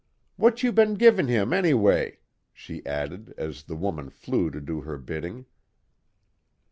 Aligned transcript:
What 0.35 0.63
you 0.63 0.71
been 0.71 0.95
givin' 0.95 1.27
him, 1.27 1.53
anyway?" 1.53 2.17
she 2.51 2.83
added, 2.87 3.35
as 3.37 3.61
the 3.61 3.75
woman 3.75 4.09
flew 4.09 4.49
to 4.49 4.59
do 4.59 4.81
her 4.81 4.97
bidding. 4.97 5.45